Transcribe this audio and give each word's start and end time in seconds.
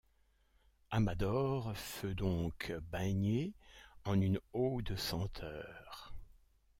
Amador 0.89 1.75
feut 1.75 2.15
doncques 2.15 2.73
baingné 2.91 3.53
en 4.03 4.19
une 4.19 4.39
eaue 4.51 4.81
de 4.81 4.95
senteur. 4.95 6.11